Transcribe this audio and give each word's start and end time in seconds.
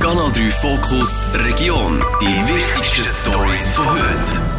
Kanal 0.00 0.30
3 0.30 0.50
Fokus 0.50 1.26
Region. 1.34 1.98
Die 2.20 2.26
wichtigsten 2.48 3.04
Stories 3.04 3.68
von 3.70 3.84
heute. 3.90 4.57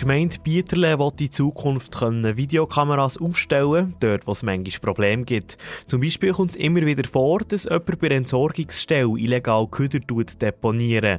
Die 0.00 0.06
Gemeinde 0.06 0.38
Bieterle 0.42 0.98
will 0.98 1.12
in 1.20 1.30
Zukunft 1.30 2.00
Videokameras 2.00 3.18
aufstellen 3.18 3.94
dort 4.00 4.26
wo 4.26 4.32
es 4.32 4.42
manchmal 4.42 4.80
Probleme 4.80 5.24
gibt. 5.24 5.58
Zum 5.88 6.00
Beispiel 6.00 6.32
kommt 6.32 6.52
es 6.52 6.56
immer 6.56 6.80
wieder 6.86 7.06
vor, 7.06 7.40
dass 7.40 7.64
jemand 7.64 8.00
bei 8.00 8.06
einer 8.06 8.16
Entsorgungsstelle 8.16 9.18
illegal 9.18 9.66
Köder 9.66 10.00
deponieren. 10.00 11.18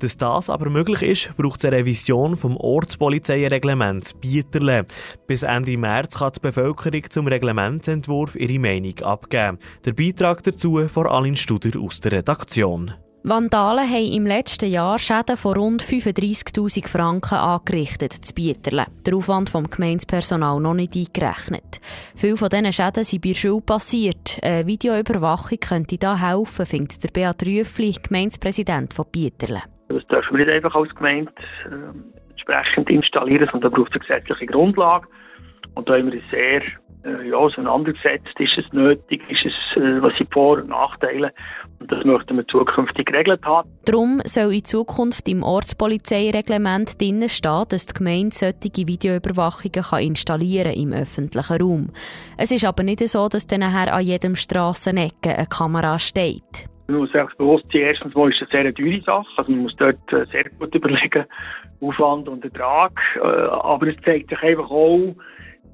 Dass 0.00 0.16
das 0.16 0.50
aber 0.50 0.70
möglich 0.70 1.02
ist, 1.02 1.36
braucht 1.36 1.60
es 1.60 1.66
eine 1.66 1.76
Revision 1.76 2.36
vom 2.36 2.56
Ortspolizeireglement 2.56 4.20
Bieterle. 4.20 4.86
Bis 5.28 5.44
Ende 5.44 5.78
März 5.78 6.18
kann 6.18 6.32
die 6.34 6.40
Bevölkerung 6.40 7.08
zum 7.08 7.28
Reglementsentwurf 7.28 8.34
ihre 8.34 8.58
Meinung 8.58 8.98
abgeben. 9.02 9.60
Der 9.84 9.92
Beitrag 9.92 10.42
dazu 10.42 10.88
von 10.88 11.06
Alin 11.06 11.36
Studer 11.36 11.78
aus 11.78 12.00
der 12.00 12.10
Redaktion. 12.10 12.92
Vandalen 13.28 13.90
haben 13.90 14.12
im 14.12 14.24
letzten 14.24 14.70
Jahr 14.70 15.00
Schäden 15.00 15.36
von 15.36 15.56
rund 15.56 15.82
35.000 15.82 16.86
Franken 16.86 17.34
angerichtet, 17.34 18.12
zu 18.12 18.32
Bieterle. 18.32 18.86
Der 19.04 19.16
Aufwand 19.16 19.50
vom 19.50 19.68
Gemeindepersonal 19.68 20.60
noch 20.60 20.74
nicht 20.74 20.94
eingerechnet. 20.94 21.80
Viele 22.14 22.36
von 22.36 22.50
diesen 22.50 22.72
Schäden 22.72 23.02
sind 23.02 23.24
bei 23.24 23.30
der 23.30 23.34
Schule 23.34 23.62
passiert. 23.62 24.38
Eine 24.44 24.68
Videoüberwachung 24.68 25.58
könnte 25.58 25.98
da 25.98 26.16
helfen, 26.16 26.66
findet 26.66 27.02
der 27.02 27.08
Beat 27.08 27.44
Rüffli, 27.44 27.96
Gemeindepräsident 28.00 28.94
von 28.94 29.06
Bieterle. 29.10 29.62
Das 29.88 30.06
dürfen 30.06 30.36
wir 30.36 30.46
nicht 30.46 30.54
einfach 30.54 30.76
als 30.76 30.94
Gemeinde 30.94 31.32
äh, 31.64 32.30
entsprechend 32.30 32.88
installieren, 32.88 33.48
sondern 33.50 33.72
da 33.72 33.76
braucht 33.76 33.90
es 33.90 34.02
eine 34.02 34.20
gesetzliche 34.20 34.46
Grundlage. 34.46 35.08
Und 35.76 35.88
da 35.88 35.94
haben 35.94 36.10
wir 36.10 36.20
sehr 36.30 36.62
äh, 37.04 37.28
ja, 37.28 37.36
auseinandergesetzt. 37.36 38.38
Ist 38.38 38.58
es 38.58 38.72
nötig? 38.72 39.22
Ist 39.28 39.44
es, 39.44 39.82
äh, 39.82 40.02
was 40.02 40.16
sind 40.16 40.32
Vor- 40.32 40.58
und 40.58 40.70
Nachteile? 40.70 41.32
Und 41.78 41.92
das 41.92 42.02
möchten 42.04 42.36
wir 42.36 42.46
zukünftig 42.48 43.06
geregelt 43.06 43.44
haben. 43.44 43.68
Darum 43.84 44.20
soll 44.24 44.54
in 44.54 44.64
Zukunft 44.64 45.28
im 45.28 45.42
Ortspolizeireglement 45.42 47.00
drinnen 47.00 47.28
stehen, 47.28 47.64
dass 47.68 47.86
die 47.86 47.94
Gemeinde 47.94 48.34
solche 48.34 48.86
Videoüberwachungen 48.88 49.82
kann 49.82 50.02
installieren 50.02 50.72
im 50.72 50.94
öffentlichen 50.94 51.60
Raum. 51.60 51.90
Es 52.38 52.50
ist 52.50 52.64
aber 52.64 52.82
nicht 52.82 53.06
so, 53.06 53.28
dass 53.28 53.46
dann 53.46 53.62
an 53.62 54.02
jedem 54.02 54.34
Strassenecke 54.34 55.36
eine 55.36 55.46
Kamera 55.46 55.98
steht. 55.98 56.68
Man 56.88 56.98
muss 57.00 57.12
sich 57.12 57.34
bewusst 57.36 57.66
sein, 57.70 57.82
erstens 57.82 58.14
mal 58.14 58.30
ist 58.30 58.40
das 58.40 58.50
eine 58.52 58.72
sehr 58.72 58.74
teure 58.74 59.00
Sache. 59.02 59.28
Also 59.36 59.52
man 59.52 59.62
muss 59.62 59.76
dort 59.76 60.12
äh, 60.12 60.24
sehr 60.32 60.44
gut 60.58 60.74
überlegen, 60.74 61.24
Aufwand 61.80 62.28
und 62.28 62.44
Ertrag. 62.44 62.92
Äh, 63.16 63.20
aber 63.20 63.88
es 63.88 63.96
zeigt 64.04 64.30
sich 64.30 64.42
einfach 64.42 64.70
auch, 64.70 65.14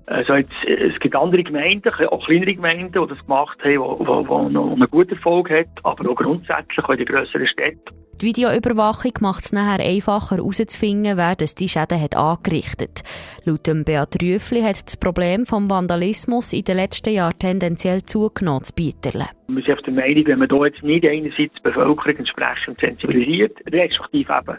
also 0.06 0.34
jetzt, 0.34 0.52
es 0.66 0.98
gibt 1.00 1.14
andere 1.14 1.42
Gemeinden, 1.42 1.92
auch 2.08 2.26
kleinere 2.26 2.54
Gemeinden, 2.54 2.92
die 2.92 3.08
das 3.08 3.18
gemacht 3.26 3.58
haben, 3.62 3.72
die 3.72 4.52
noch 4.54 4.72
einen 4.72 4.90
guten 4.90 5.14
Erfolg 5.14 5.50
haben, 5.50 5.70
aber 5.82 6.10
auch 6.10 6.16
grundsätzlich 6.16 6.88
in 6.88 6.96
den 6.96 7.06
grösseren 7.06 7.46
Städten. 7.46 8.02
Die 8.20 8.26
Videoüberwachung 8.26 9.12
macht 9.20 9.44
es 9.44 9.52
nachher 9.52 9.84
einfacher 9.84 10.36
herauszufinden, 10.36 11.16
wer 11.16 11.34
das 11.34 11.54
die 11.54 11.68
Schäden 11.68 12.00
hat 12.00 12.14
angerichtet. 12.14 13.02
Laut 13.44 13.66
dem 13.66 13.84
Beat 13.84 14.22
Rüffli 14.22 14.60
hat 14.60 14.86
das 14.86 14.96
Problem 14.96 15.46
vom 15.46 15.68
Vandalismus 15.68 16.52
in 16.52 16.62
den 16.62 16.76
letzten 16.76 17.14
Jahren 17.14 17.38
tendenziell 17.38 18.02
zugenommen 18.02 18.64
zu 18.64 18.74
Bieterle. 18.74 19.26
Wir 19.48 19.62
sind 19.62 19.78
auf 19.78 19.82
der 19.84 19.94
Meinung, 19.94 20.26
wenn 20.26 20.38
man 20.38 20.48
hier 20.48 20.66
jetzt 20.66 20.82
nicht 20.82 21.06
einerseits 21.06 21.54
die 21.54 21.62
Bevölkerung 21.62 22.16
entsprechend 22.18 22.78
sensibilisiert, 22.80 23.56
respektive 23.72 24.32
eben 24.32 24.58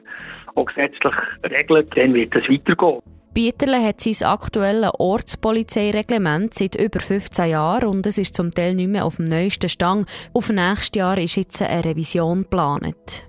auch 0.56 0.66
gesetzlich 0.66 1.14
regelt, 1.44 1.96
dann 1.96 2.14
wird 2.14 2.36
das 2.36 2.44
weitergehen. 2.50 3.00
Bieterle 3.34 3.84
hat 3.84 4.00
sein 4.00 4.28
aktuelles 4.28 4.92
Ortspolizeireglement 5.00 6.54
seit 6.54 6.76
über 6.76 7.00
15 7.00 7.50
Jahren 7.50 7.90
und 7.90 8.06
es 8.06 8.20
ist 8.20 8.36
zum 8.36 8.52
Teil 8.52 8.76
nicht 8.76 8.90
mehr 8.90 9.06
auf 9.06 9.16
dem 9.16 9.26
neuesten 9.26 9.70
Stand. 9.70 10.08
Auf 10.34 10.50
nächstes 10.50 11.00
Jahr 11.00 11.18
ist 11.18 11.36
jetzt 11.36 11.62
eine 11.62 11.84
Revision 11.84 12.44
geplant. 12.44 13.28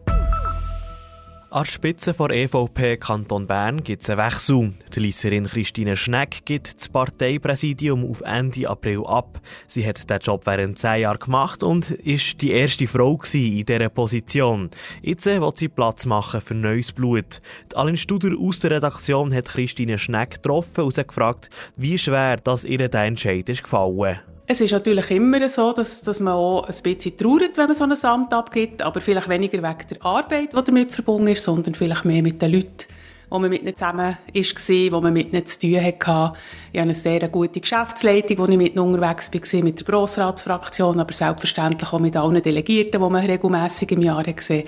An 1.54 1.62
der 1.62 1.70
Spitze 1.70 2.12
der 2.14 2.30
EVP 2.30 2.96
Kanton 2.96 3.46
Bern 3.46 3.84
gibt 3.84 4.02
es 4.02 4.10
einen 4.10 4.18
Wechsel. 4.18 4.72
Die 4.92 4.98
Lisserin 4.98 5.46
Christine 5.46 5.96
Schneck 5.96 6.44
gibt 6.44 6.80
das 6.80 6.88
Parteipräsidium 6.88 8.04
auf 8.10 8.22
Ende 8.22 8.68
April 8.68 9.04
ab. 9.06 9.40
Sie 9.68 9.86
hat 9.86 10.10
diesen 10.10 10.20
Job 10.20 10.46
während 10.46 10.80
zehn 10.80 11.02
Jahren 11.02 11.20
gemacht 11.20 11.62
und 11.62 11.92
ist 11.92 12.40
die 12.42 12.50
erste 12.50 12.88
Frau 12.88 13.20
in 13.32 13.64
dieser 13.64 13.88
Position. 13.88 14.68
Jetzt 15.00 15.26
will 15.26 15.52
sie 15.54 15.68
Platz 15.68 16.06
machen 16.06 16.40
für 16.40 16.54
neues 16.54 16.90
Blut. 16.90 17.40
Die 17.70 17.76
Aline 17.76 17.98
Studer 17.98 18.30
aus 18.36 18.58
der 18.58 18.72
Redaktion 18.72 19.32
hat 19.32 19.44
Christine 19.44 19.96
Schneck 19.96 20.42
getroffen 20.42 20.82
und 20.82 20.94
sie 20.96 21.06
gefragt, 21.06 21.50
wie 21.76 21.96
schwer 21.96 22.36
das 22.38 22.64
ihr 22.64 22.88
der 22.88 23.04
Entscheid 23.04 23.48
ist 23.48 23.62
gefallen 23.62 24.18
es 24.46 24.60
ist 24.60 24.72
natürlich 24.72 25.10
immer 25.10 25.48
so, 25.48 25.72
dass, 25.72 26.02
dass 26.02 26.20
man 26.20 26.34
auch 26.34 26.64
ein 26.64 26.74
bisschen 26.82 27.16
trauert, 27.16 27.56
wenn 27.56 27.66
man 27.66 27.74
so 27.74 27.84
ein 27.84 28.12
Amt 28.12 28.34
abgibt, 28.34 28.82
aber 28.82 29.00
vielleicht 29.00 29.28
weniger 29.28 29.62
wegen 29.62 29.88
der 29.90 30.04
Arbeit, 30.04 30.52
die 30.52 30.64
damit 30.64 30.92
verbunden 30.92 31.28
ist, 31.28 31.44
sondern 31.44 31.74
vielleicht 31.74 32.04
mehr 32.04 32.22
mit 32.22 32.42
den 32.42 32.52
Leuten, 32.52 32.86
wo 33.30 33.38
man 33.38 33.48
mit 33.48 33.62
ihnen 33.62 33.74
zusammen 33.74 34.16
war, 34.34 34.92
wo 34.92 35.00
man 35.00 35.14
mit 35.14 35.32
ihnen 35.32 35.46
zu 35.46 35.60
tun 35.60 35.82
hatte. 35.82 35.96
Ich 36.00 36.06
habe 36.08 36.36
eine 36.74 36.94
sehr 36.94 37.26
gute 37.28 37.60
Geschäftsleitung, 37.60 38.36
wo 38.38 38.46
ich 38.46 38.58
mit 38.58 38.78
unterwegs 38.78 39.32
war, 39.32 39.62
mit 39.62 39.80
der 39.80 39.86
Grossratsfraktion, 39.86 41.00
aber 41.00 41.14
selbstverständlich 41.14 41.90
auch 41.90 42.00
mit 42.00 42.16
allen 42.16 42.42
Delegierten, 42.42 43.00
die 43.00 43.10
man 43.10 43.24
regelmässig 43.24 43.92
im 43.92 44.02
Jahr 44.02 44.24
gesehen 44.24 44.64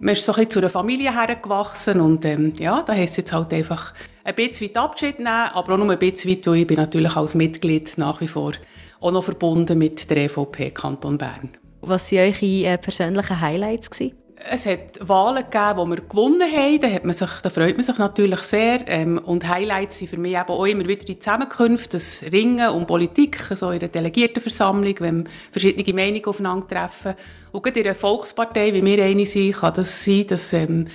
man 0.00 0.12
ist 0.12 0.24
so 0.24 0.30
ein 0.30 0.36
bisschen 0.36 0.50
zu 0.50 0.58
einer 0.60 0.70
Familie 0.70 1.12
hergewachsen 1.12 2.00
und 2.00 2.24
ähm, 2.24 2.52
ja, 2.60 2.82
da 2.82 2.92
heisst 2.92 3.14
es 3.14 3.16
jetzt 3.16 3.32
halt 3.32 3.52
einfach 3.52 3.94
ein 4.22 4.34
bisschen 4.36 4.68
weit 4.68 4.76
Abschied 4.76 5.18
nehmen, 5.18 5.28
aber 5.28 5.74
auch 5.74 5.76
nur 5.78 5.90
ein 5.90 5.98
bisschen 5.98 6.30
weit, 6.30 6.46
weil 6.46 6.56
ich 6.58 6.66
bin 6.68 6.76
natürlich 6.76 7.16
als 7.16 7.34
Mitglied 7.34 7.98
nach 7.98 8.20
wie 8.20 8.28
vor 8.28 8.52
auch 9.00 9.12
noch 9.12 9.24
verbunden 9.24 9.78
mit 9.78 10.10
der 10.10 10.24
EVP 10.24 10.70
Kanton 10.70 11.18
Bern. 11.18 11.50
Was 11.80 12.12
waren 12.12 12.34
eure 12.34 12.64
äh, 12.64 12.78
persönlichen 12.78 13.40
Highlights? 13.40 13.90
Gewesen? 13.90 14.16
Es 14.50 14.66
hat 14.66 15.00
Wahlen 15.00 15.44
gegeben, 15.50 15.84
die 15.84 15.96
wir 15.96 16.08
gewonnen 16.08 16.52
haben. 16.52 16.80
Da, 16.80 16.88
hat 16.88 17.04
man 17.04 17.14
sich, 17.14 17.30
da 17.42 17.50
freut 17.50 17.76
man 17.76 17.82
sich 17.82 17.98
natürlich 17.98 18.40
sehr. 18.40 18.86
Ähm, 18.86 19.18
und 19.18 19.48
Highlights 19.48 19.98
sind 19.98 20.08
für 20.08 20.16
mich 20.16 20.34
eben 20.34 20.48
auch 20.48 20.64
immer 20.64 20.86
wieder 20.86 21.04
die 21.04 21.18
Zusammenkünfte, 21.18 21.96
das 21.96 22.24
Ringen 22.30 22.70
um 22.70 22.86
Politik, 22.86 23.38
so 23.54 23.70
in 23.70 23.80
der 23.80 23.88
Delegiertenversammlung, 23.88 24.94
wenn 25.00 25.28
verschiedene 25.50 25.92
Meinungen 25.94 26.24
aufeinandertreffen. 26.24 27.14
Und 27.50 27.62
gerade 27.64 27.80
in 27.80 27.86
einer 27.86 27.94
Volkspartei, 27.94 28.72
wie 28.74 28.84
wir 28.84 29.04
eine 29.04 29.26
sind, 29.26 29.56
kann 29.56 29.74
das 29.74 30.04
sein, 30.04 30.26
dass 30.28 30.52
ähm, 30.52 30.86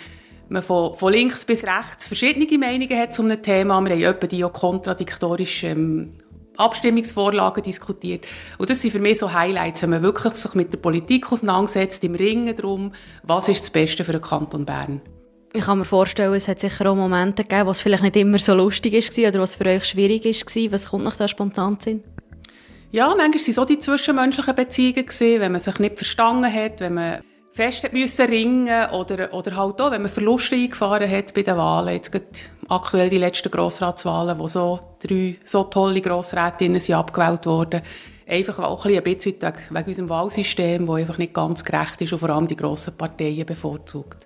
man 0.47 0.63
von, 0.63 0.93
von, 0.93 1.11
links 1.11 1.43
bis 1.43 1.65
rechts 1.65 2.07
verschiedene 2.07 2.57
Meinungen 2.57 2.97
hat 2.97 3.13
zu 3.13 3.23
einem 3.23 3.41
Thema. 3.41 3.81
Wir 3.81 3.91
haben 3.91 4.15
etwa 4.15 4.27
die 4.27 4.43
auch 4.45 4.53
kontradiktorisch 4.53 5.65
ähm, 5.65 6.11
Abstimmungsvorlagen 6.57 7.63
diskutiert. 7.63 8.25
Und 8.57 8.69
das 8.69 8.81
sind 8.81 8.91
für 8.91 8.99
mich 8.99 9.19
so 9.19 9.33
Highlights, 9.33 9.81
wenn 9.81 9.89
man 9.91 10.01
wirklich 10.01 10.33
sich 10.33 10.53
mit 10.53 10.71
der 10.73 10.77
Politik 10.77 11.31
auseinandersetzt, 11.31 12.03
im 12.03 12.15
Ringen 12.15 12.55
darum, 12.55 12.91
was 13.23 13.49
ist 13.49 13.61
das 13.61 13.69
Beste 13.69 14.03
für 14.03 14.11
den 14.11 14.21
Kanton 14.21 14.65
Bern. 14.65 15.01
Ich 15.55 15.65
kann 15.65 15.77
mir 15.77 15.85
vorstellen, 15.85 16.33
es 16.33 16.47
hat 16.47 16.59
sicher 16.59 16.89
auch 16.89 16.95
Momente 16.95 17.43
gegeben, 17.43 17.67
wo 17.67 17.71
es 17.71 17.81
vielleicht 17.81 18.01
nicht 18.01 18.15
immer 18.15 18.39
so 18.39 18.55
lustig 18.55 18.93
war 18.93 19.29
oder 19.29 19.39
was 19.39 19.55
für 19.55 19.65
euch 19.67 19.85
schwierig 19.85 20.25
war. 20.25 20.71
Was 20.71 20.89
kommt 20.89 21.05
nach 21.05 21.15
da 21.15 21.27
spontan 21.27 21.77
Sinn? 21.79 22.01
Ja, 22.91 23.07
manchmal 23.07 23.29
waren 23.29 23.35
es 23.35 23.45
so 23.55 23.65
die 23.65 23.79
zwischenmenschlichen 23.79 24.55
Beziehungen, 24.55 25.41
wenn 25.41 25.51
man 25.51 25.61
sich 25.61 25.79
nicht 25.79 25.97
verstanden 25.97 26.51
hat, 26.51 26.79
wenn 26.79 26.93
man 26.95 27.21
fest 27.51 27.87
müssen 27.91 28.25
ringen 28.25 28.89
oder, 28.91 29.33
oder 29.33 29.55
halt 29.55 29.81
auch, 29.81 29.91
wenn 29.91 30.01
man 30.01 30.11
Verluste 30.11 30.55
eingefahren 30.55 31.09
hat 31.09 31.33
bei 31.33 31.43
den 31.43 31.57
Wahlen. 31.57 31.93
Jetzt 31.93 32.11
aktuell 32.69 33.09
die 33.09 33.17
letzten 33.17 33.51
Grossratswahlen, 33.51 34.39
wo 34.39 34.47
so 34.47 34.79
drei 34.99 35.37
so 35.43 35.63
tolle 35.65 36.01
Grossrätinnen 36.01 36.79
sind 36.79 36.95
abgewählt 36.95 37.45
wurden. 37.45 37.81
Einfach 38.27 38.59
auch 38.59 38.85
ein 38.85 39.03
bisschen 39.03 39.35
wegen, 39.41 39.57
wegen 39.69 39.87
unserem 39.87 40.09
Wahlsystem, 40.09 40.85
das 40.85 40.95
einfach 40.95 41.17
nicht 41.17 41.33
ganz 41.33 41.63
gerecht 41.65 42.01
ist 42.01 42.13
und 42.13 42.19
vor 42.19 42.29
allem 42.29 42.47
die 42.47 42.55
grossen 42.55 42.95
Parteien 42.97 43.45
bevorzugt. 43.45 44.25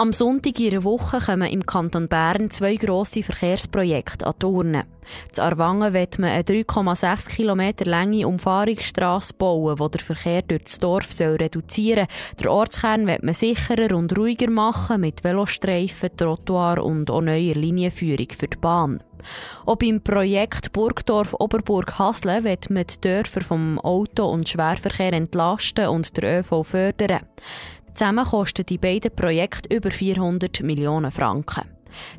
Am 0.00 0.14
Sonntag 0.14 0.58
einer 0.58 0.82
Woche 0.82 1.18
kommen 1.18 1.50
im 1.50 1.66
Kanton 1.66 2.08
Bern 2.08 2.50
zwei 2.50 2.76
grosse 2.76 3.22
Verkehrsprojekte 3.22 4.26
an 4.26 4.38
Turnen. 4.38 4.84
Zu 5.30 5.42
Arwangen 5.42 5.92
wird 5.92 6.18
man 6.18 6.30
eine 6.30 6.42
3,6 6.42 7.28
km 7.28 7.84
lange 7.84 8.26
Umfahrungsstrasse 8.26 9.34
bauen, 9.34 9.76
die 9.76 9.98
den 9.98 10.00
Verkehr 10.06 10.40
durch 10.40 10.64
das 10.64 10.78
Dorf 10.78 11.08
reduzieren 11.20 12.06
soll. 12.08 12.36
Der 12.42 12.50
Ortskern 12.50 13.06
wird 13.06 13.24
man 13.24 13.34
sicherer 13.34 13.94
und 13.94 14.16
ruhiger 14.16 14.50
machen 14.50 15.02
mit 15.02 15.22
Velostreifen, 15.22 16.16
Trottoir 16.16 16.82
und 16.82 17.10
auch 17.10 17.20
neuer 17.20 17.54
Linienführung 17.54 18.28
für 18.30 18.48
die 18.48 18.56
Bahn. 18.56 19.02
Auch 19.66 19.76
beim 19.76 20.02
Projekt 20.02 20.72
Burgdorf 20.72 21.34
Oberburg 21.38 21.98
Hasle 21.98 22.42
wird 22.42 22.70
man 22.70 22.86
die 22.86 23.00
Dörfer 23.02 23.42
vom 23.42 23.78
Auto- 23.78 24.30
und 24.30 24.48
Schwerverkehr 24.48 25.12
entlasten 25.12 25.88
und 25.88 26.16
der 26.16 26.40
ÖV 26.40 26.62
fördern. 26.62 27.20
Zusammen 28.00 28.24
kosten 28.24 28.64
die 28.64 28.78
beiden 28.78 29.14
Projekte 29.14 29.76
über 29.76 29.90
400 29.90 30.62
Millionen 30.62 31.10
Franken. 31.10 31.68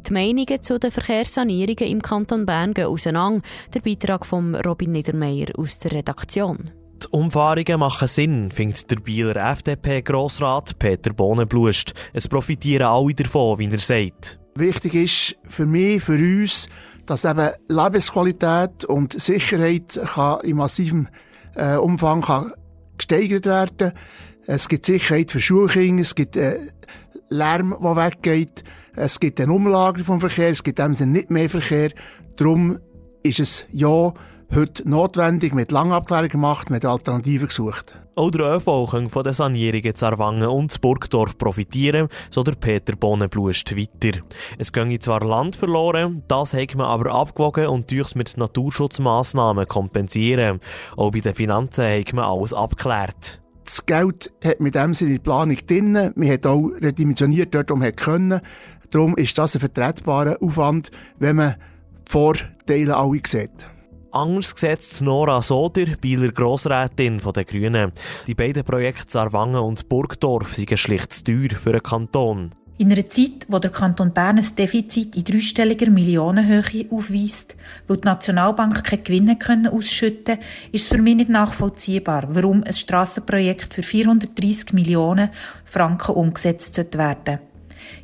Die 0.08 0.14
Meinungen 0.14 0.62
zu 0.62 0.78
den 0.78 0.92
Verkehrssanierungen 0.92 1.92
im 1.92 2.04
Kanton 2.04 2.46
Bern 2.46 2.76
gehen 2.76 2.86
auseinander. 2.86 3.42
Der 3.74 3.80
Beitrag 3.80 4.28
von 4.28 4.54
Robin 4.54 4.92
Niedermeyer 4.92 5.48
aus 5.58 5.80
der 5.80 5.94
Redaktion. 5.94 6.70
Die 7.02 7.08
Umfahrungen 7.10 7.80
machen 7.80 8.08
Sinn, 8.08 8.52
findet 8.52 8.92
der 8.92 8.98
Bieler 8.98 9.36
FDP-Grossrat 9.36 10.78
Peter 10.78 11.14
Bohnenblust. 11.14 11.96
Es 12.14 12.28
profitieren 12.28 12.86
alle 12.86 13.16
davon, 13.16 13.58
wie 13.58 13.72
er 13.72 13.80
sagt. 13.80 14.40
Wichtig 14.54 14.94
ist 14.94 15.36
für 15.50 15.66
mich, 15.66 16.04
für 16.04 16.14
uns, 16.14 16.70
dass 17.08 17.26
eben 17.26 17.50
Lebensqualität 17.70 18.86
und 18.86 19.20
Sicherheit 19.20 20.00
kann 20.14 20.42
in 20.42 20.58
massivem 20.58 21.08
äh, 21.56 21.76
Umfang 21.78 22.22
kann 22.22 22.54
gesteigert 22.98 23.48
werden 23.48 23.78
kann 23.78 23.94
Es 24.48 24.68
gibt 24.68 24.86
Sicherheit 24.86 25.32
für 25.32 25.40
Schulkinder, 25.40 26.02
es 26.02 26.16
gibt 26.16 26.36
äh, 26.36 26.58
Lärm, 27.30 27.76
der 27.82 27.96
weggeht, 27.96 28.64
es 28.96 29.20
gibt 29.20 29.40
eine 29.40 29.54
Umlagerung 29.54 30.06
vom 30.06 30.20
Verkehr, 30.20 30.50
es 30.50 30.64
gibt 30.64 30.80
dem 30.80 30.96
Sinne 30.96 31.14
nicht 31.14 31.30
mehr 31.30 31.50
Verkehr. 31.50 31.92
Darum 32.36 32.80
ist 33.24 33.40
es 33.40 33.66
ja 33.72 34.14
heute 34.54 34.90
notwendig, 34.90 35.54
mit 35.54 35.72
Langabklärung 35.72 36.30
gemacht, 36.30 36.70
mit 36.70 36.84
Alternativen 36.86 37.48
gesucht. 37.48 37.96
Auch 38.16 38.30
der 38.30 38.56
ÖV 38.56 38.92
kann 38.92 39.10
von 39.10 39.24
den 39.24 39.34
Sanierungen 39.34 39.96
zu 39.96 40.06
Arwangen 40.06 40.50
und 40.50 40.72
zu 40.72 40.82
Burgdorf 40.82 41.38
profitieren, 41.38 42.10
so 42.30 42.44
der 42.44 42.54
Peter 42.54 42.96
Bohnenblust 42.96 43.78
weiter. 43.78 44.20
Es 44.58 44.74
ginge 44.74 45.00
zwar 45.00 45.22
Land 45.22 45.56
verloren, 45.56 46.24
das 46.28 46.54
hat 46.54 46.76
man 46.76 46.88
aber 46.88 47.14
abgewogen 47.14 47.68
und 47.68 47.90
durch 47.90 48.14
mit 48.16 48.36
Naturschutzmaßnahmen 48.36 49.68
kompensieren. 49.68 50.60
Auch 50.98 51.12
bei 51.12 51.20
den 51.20 51.36
Finanzen 51.36 51.86
hat 51.86 52.12
man 52.12 52.26
alles 52.26 52.54
abgeklärt. 52.54 53.41
Das 53.64 53.86
Geld 53.86 54.34
hat 54.44 54.60
mit 54.60 54.76
dem 54.76 54.94
Sinne 54.94 55.12
in 55.12 55.18
der 55.18 55.24
Planung 55.24 55.58
drin. 55.68 56.12
Man 56.16 56.30
hat 56.30 56.46
auch 56.46 56.70
redimensioniert 56.82 57.54
dort, 57.54 57.70
wo 57.70 57.76
man 57.76 57.96
können. 57.96 58.42
Darum 58.90 59.16
ist 59.16 59.38
das 59.38 59.56
ein 59.56 59.62
vertretbarer 59.62 60.38
Aufwand, 60.42 60.92
wenn 61.20 61.38
man 61.38 61.56
die 62.08 62.12
Vorteile 62.12 62.98
alle 62.98 63.22
sieht. 63.26 63.52
Anders 64.14 64.54
gesetzt 64.54 65.02
Nora 65.02 65.42
Soder, 65.42 65.86
Bieler 66.02 66.34
Grossrätin 66.34 67.20
der 67.34 67.46
Grünen. 67.46 67.92
Die 68.28 68.36
beiden 68.36 68.66
Projekte 68.66 69.10
Sarwangen 69.10 69.62
und 69.62 69.88
Burgdorf 69.88 70.54
sind 70.54 70.78
schlicht 70.78 71.14
zu 71.14 71.24
teuer 71.24 71.58
für 71.58 71.72
den 71.72 71.82
Kanton. 71.82 72.52
In 72.78 72.92
einer 72.92 73.08
Zeit, 73.10 73.46
wo 73.48 73.60
der 73.60 73.70
Kanton 73.70 74.12
Bern 74.12 74.40
ein 74.40 74.56
Defizit 74.56 75.16
in 75.16 75.24
dreistelliger 75.24 75.90
Millionenhöhe 75.92 76.88
aufweist, 76.90 77.56
weil 77.88 77.98
die 77.98 78.08
Nationalbank 78.08 78.84
keine 78.84 79.04
Gewinne 79.04 79.38
können 79.38 79.68
ausschütten 79.68 80.40
ist 80.72 80.84
es 80.84 80.88
für 80.88 81.02
mich 81.02 81.16
nicht 81.16 81.30
nachvollziehbar, 81.30 82.28
warum 82.30 82.64
ein 82.64 82.74
Strassenprojekt 82.74 83.74
für 83.74 83.84
430 83.84 84.74
Millionen 84.74 85.30
Franken 85.66 86.16
umgesetzt 86.16 86.78
werden 86.78 86.90
sollte. 86.96 87.51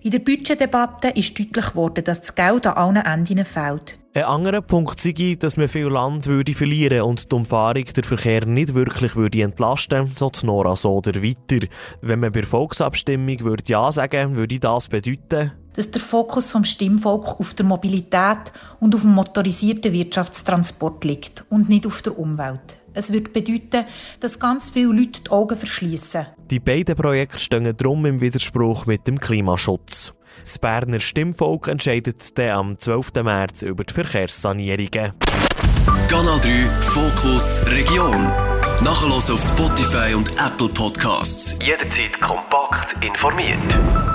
In 0.02 0.12
der 0.12 0.20
Budgetdebatte 0.20 1.10
ist 1.10 1.38
deutlich 1.38 1.68
geworden, 1.68 2.04
dass 2.04 2.22
das 2.22 2.36
Geld 2.36 2.66
an 2.68 2.74
allen 2.74 3.06
Enden 3.06 3.46
fehlt. 3.46 4.00
Ein 4.14 4.24
anderer 4.24 4.62
Punkt 4.62 5.00
sei, 5.00 5.36
dass 5.38 5.58
man 5.58 5.68
viel 5.68 5.88
Land 5.88 6.26
würde 6.26 6.54
verlieren 6.54 7.02
und 7.02 7.32
die 7.32 7.36
Umfahrung 7.36 7.86
der 7.86 8.04
Verkehr 8.04 8.46
nicht 8.46 8.74
wirklich 8.74 9.16
würde 9.16 9.44
entlasten, 9.44 10.08
so 10.08 10.30
die 10.30 10.46
Nora 10.46 10.76
Soder 10.76 11.22
weiter. 11.22 11.68
Wenn 12.02 12.22
man 12.22 12.32
bei 12.32 12.42
der 12.42 12.50
Volksabstimmung 12.50 13.40
würde 13.42 13.64
Ja 13.68 13.92
sagen, 13.92 14.36
würde 14.36 14.60
das 14.60 14.88
bedeuten, 14.88 15.52
dass 15.76 15.92
der 15.92 16.02
Fokus 16.02 16.52
vom 16.52 16.64
Stimmvolk 16.64 17.40
auf 17.40 17.54
der 17.54 17.66
Mobilität 17.68 18.52
und 18.80 18.96
auf 18.96 19.02
dem 19.02 19.14
motorisierten 19.14 19.94
Wirtschaftstransport 19.94 21.04
liegt 21.06 21.46
und 21.50 21.70
nicht 21.70 21.86
auf 21.86 22.02
der 22.02 22.18
Umwelt. 22.18 22.80
Es 22.98 23.14
würde 23.14 23.30
bedeuten, 23.30 23.86
dass 24.20 24.40
ganz 24.40 24.72
viele 24.72 24.92
Leute 24.92 25.22
die 25.22 25.30
Augen 25.30 25.56
verschließen. 25.56 26.26
Die 26.50 26.60
beiden 26.60 26.96
Projekte 26.96 27.38
stehen 27.38 27.72
darum 27.78 28.08
im 28.08 28.20
Widerspruch 28.22 28.88
mit 28.88 29.08
dem 29.08 29.20
Klimaschutz. 29.20 30.14
Das 30.44 30.58
Berner 30.58 31.00
Stimmvolk 31.00 31.68
entscheidet 31.68 32.36
dann 32.40 32.50
am 32.50 32.80
12. 32.80 33.14
März 33.24 33.62
über 33.62 33.84
die 33.84 33.94
Verkehrssanierungen. 33.94 35.12
Kanal 36.10 36.40
3 36.40 36.50
Fokus 36.82 37.62
Region. 37.68 38.26
Nachher 38.84 39.14
auf 39.14 39.44
Spotify 39.44 40.16
und 40.16 40.32
Apple 40.32 40.70
Podcasts. 40.70 41.56
Jederzeit 41.62 42.20
kompakt 42.20 42.96
informiert. 43.04 44.07